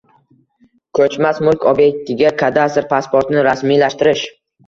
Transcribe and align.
Koʼchmas 0.99 1.41
mulk 1.49 1.67
obektiga 1.73 2.31
kadastr 2.41 2.89
pasportini 2.95 3.47
rasmiylashtirish 3.49 4.27